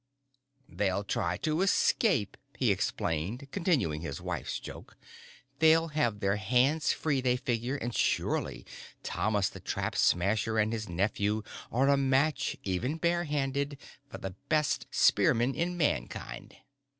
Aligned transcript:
"They'll 0.67 1.03
try 1.03 1.37
to 1.45 1.61
escape," 1.61 2.35
he 2.57 2.71
explained, 2.71 3.47
continuing 3.51 4.01
his 4.01 4.19
wife's 4.19 4.59
joke. 4.59 4.97
"They'll 5.59 5.89
have 5.89 6.21
their 6.21 6.37
hands 6.37 6.91
free, 6.91 7.21
they 7.21 7.37
figure, 7.37 7.75
and 7.75 7.95
surely 7.95 8.65
Thomas 9.03 9.47
the 9.47 9.59
Trap 9.59 9.95
Smasher 9.95 10.57
and 10.57 10.73
his 10.73 10.89
nephew 10.89 11.43
are 11.71 11.87
a 11.87 11.97
match, 11.97 12.57
even 12.63 12.97
bare 12.97 13.25
handed, 13.25 13.77
for 14.09 14.17
the 14.17 14.33
best 14.49 14.87
spearmen 14.89 15.53
in 15.53 15.77
Mankind!" 15.77 16.55